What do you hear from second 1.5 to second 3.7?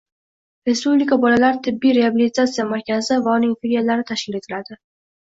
tibbiy reabilitatsiya markazi va uning